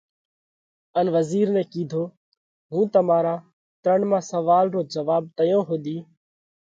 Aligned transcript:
ان 0.97 1.05
وزِير 1.15 1.47
نئہ 1.55 1.63
ڪِيڌو: 1.71 2.03
هُون 2.71 2.85
تمارا 2.95 3.35
ترڻما 3.83 4.19
سوئال 4.31 4.65
رو 4.73 4.81
جواٻ 4.93 5.23
تئيون 5.37 5.63
ۿُوڌِي 5.67 5.97